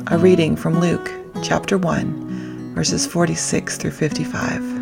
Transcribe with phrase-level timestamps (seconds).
[0.07, 1.11] A reading from Luke
[1.43, 4.82] chapter 1, verses 46 through 55.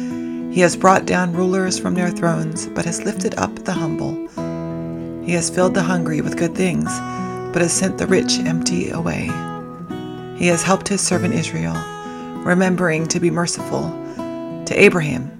[0.51, 4.27] He has brought down rulers from their thrones, but has lifted up the humble.
[5.25, 6.89] He has filled the hungry with good things,
[7.53, 9.31] but has sent the rich empty away.
[10.37, 11.75] He has helped his servant Israel,
[12.43, 13.91] remembering to be merciful
[14.65, 15.31] to Abraham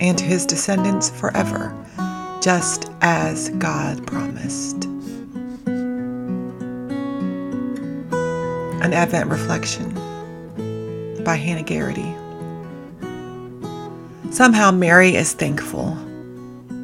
[0.00, 1.74] and to his descendants forever,
[2.40, 4.86] just as God promised.
[8.82, 9.92] An Advent Reflection
[11.22, 12.14] by Hannah Garrity.
[14.34, 15.96] Somehow Mary is thankful.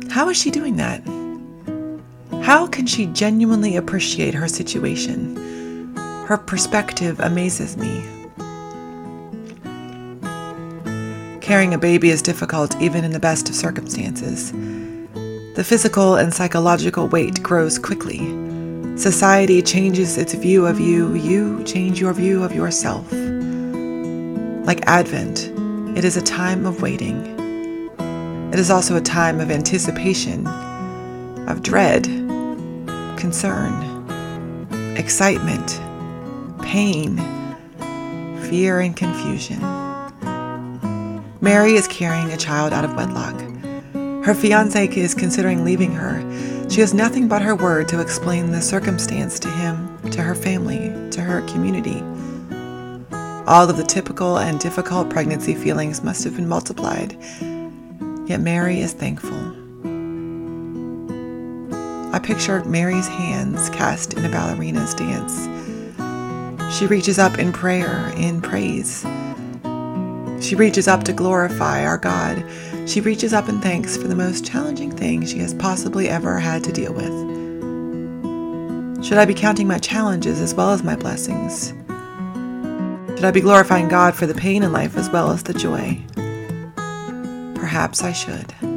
[0.08, 1.02] How is she doing that?
[2.44, 5.34] How can she genuinely appreciate her situation?
[6.28, 8.04] Her perspective amazes me.
[11.40, 14.52] Carrying a baby is difficult even in the best of circumstances.
[15.56, 18.18] The physical and psychological weight grows quickly.
[18.96, 23.10] Society changes its view of you, you change your view of yourself.
[24.64, 25.48] Like Advent,
[25.98, 27.39] it is a time of waiting.
[28.52, 30.44] It is also a time of anticipation,
[31.46, 32.02] of dread,
[33.16, 33.72] concern,
[34.96, 35.80] excitement,
[36.60, 37.16] pain,
[38.50, 39.60] fear, and confusion.
[41.40, 43.40] Mary is carrying a child out of wedlock.
[44.24, 46.18] Her fiance is considering leaving her.
[46.68, 50.92] She has nothing but her word to explain the circumstance to him, to her family,
[51.12, 52.02] to her community.
[53.46, 57.16] All of the typical and difficult pregnancy feelings must have been multiplied
[58.30, 59.36] Yet Mary is thankful.
[62.14, 65.48] I picture Mary's hands cast in a ballerina's dance.
[66.72, 69.00] She reaches up in prayer, in praise.
[70.40, 72.44] She reaches up to glorify our God.
[72.86, 76.62] She reaches up in thanks for the most challenging thing she has possibly ever had
[76.62, 77.12] to deal with.
[79.04, 81.74] Should I be counting my challenges as well as my blessings?
[83.16, 86.00] Should I be glorifying God for the pain in life as well as the joy?
[87.60, 88.69] Perhaps I should.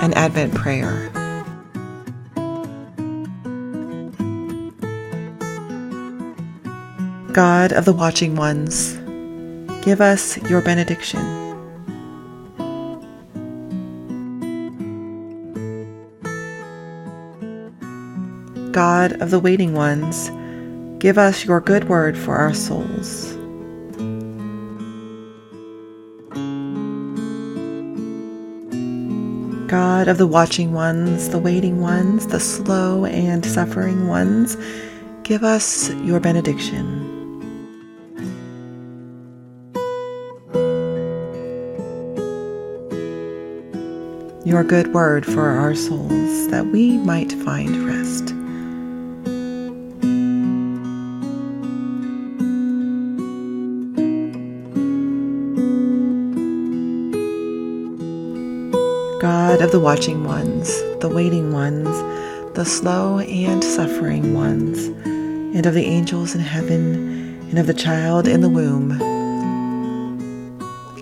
[0.00, 1.10] An Advent prayer.
[7.32, 8.96] God of the watching ones,
[9.84, 11.20] give us your benediction.
[18.72, 20.30] God of the waiting ones,
[20.98, 23.39] give us your good word for our souls.
[29.70, 34.56] God of the watching ones, the waiting ones, the slow and suffering ones,
[35.22, 37.06] give us your benediction.
[44.44, 48.39] Your good word for our souls, that we might find rest.
[59.20, 61.86] God of the watching ones, the waiting ones,
[62.54, 68.26] the slow and suffering ones, and of the angels in heaven, and of the child
[68.26, 68.96] in the womb.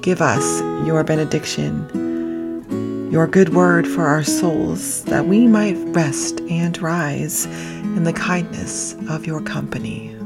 [0.03, 6.77] Give us your benediction, your good word for our souls, that we might rest and
[6.83, 10.18] rise in the kindness of your company.